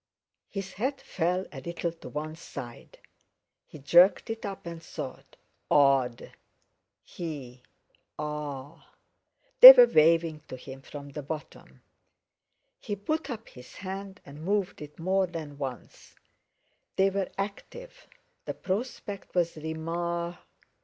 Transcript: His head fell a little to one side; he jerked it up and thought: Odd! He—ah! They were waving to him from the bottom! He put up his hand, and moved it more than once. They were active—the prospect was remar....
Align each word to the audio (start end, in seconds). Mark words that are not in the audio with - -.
His 0.49 0.73
head 0.73 0.99
fell 0.99 1.45
a 1.51 1.61
little 1.61 1.91
to 1.91 2.09
one 2.09 2.35
side; 2.35 2.97
he 3.67 3.77
jerked 3.77 4.31
it 4.31 4.43
up 4.47 4.65
and 4.65 4.81
thought: 4.81 5.37
Odd! 5.69 6.31
He—ah! 7.03 8.89
They 9.59 9.71
were 9.73 9.85
waving 9.85 10.39
to 10.47 10.57
him 10.57 10.81
from 10.81 11.09
the 11.09 11.21
bottom! 11.21 11.83
He 12.79 12.95
put 12.95 13.29
up 13.29 13.47
his 13.49 13.75
hand, 13.75 14.21
and 14.25 14.43
moved 14.43 14.81
it 14.81 14.97
more 14.97 15.27
than 15.27 15.59
once. 15.59 16.15
They 16.95 17.11
were 17.11 17.29
active—the 17.37 18.53
prospect 18.55 19.35
was 19.35 19.53
remar.... 19.53 20.39